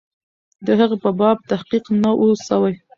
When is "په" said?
1.03-1.09